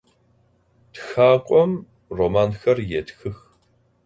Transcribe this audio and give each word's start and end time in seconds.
Txak'om 0.93 1.71
romanxer 2.17 2.77
yêtxıx. 2.89 3.37